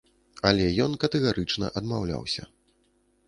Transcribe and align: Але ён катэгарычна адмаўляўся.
Але 0.51 0.63
ён 0.85 0.91
катэгарычна 1.03 1.69
адмаўляўся. 1.81 2.43